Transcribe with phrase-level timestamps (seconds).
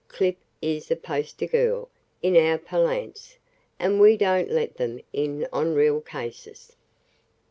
[0.07, 1.87] "Clip is a poster girl,
[2.23, 3.37] in our parlance,
[3.77, 6.75] and we don't let them in on real cases."